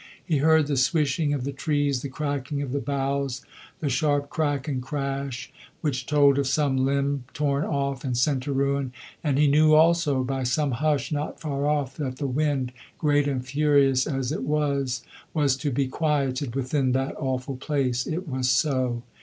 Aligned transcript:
He 0.25 0.37
heard 0.39 0.65
the 0.65 0.77
swishing 0.77 1.31
of 1.31 1.43
the 1.43 1.51
trees, 1.51 2.01
the 2.01 2.09
cracking 2.09 2.63
of 2.63 2.71
the 2.71 2.79
boughs, 2.79 3.45
the 3.81 3.87
sharp 3.87 4.31
crack 4.31 4.67
and 4.67 4.81
crash 4.81 5.53
which 5.81 6.07
told 6.07 6.39
of 6.39 6.47
some 6.47 6.75
limb 6.77 7.25
torn 7.35 7.65
off 7.65 8.03
and 8.03 8.17
sent 8.17 8.41
to 8.41 8.51
ruin; 8.51 8.93
and 9.23 9.37
he 9.37 9.45
knew 9.45 9.75
also 9.75 10.23
by 10.23 10.41
some 10.41 10.71
hush 10.71 11.11
not 11.11 11.39
far 11.39 11.67
off 11.67 11.97
that 11.97 12.17
the 12.17 12.25
wind, 12.25 12.71
great 12.97 13.27
and 13.27 13.45
furious 13.45 14.07
as 14.07 14.31
it 14.31 14.41
was, 14.41 15.03
was 15.35 15.55
to 15.57 15.69
be 15.69 15.87
quieted 15.87 16.55
within 16.55 16.93
that 16.93 17.15
awful 17.17 17.55
place. 17.57 18.07
It 18.07 18.27
was 18.27 18.49
so. 18.49 19.03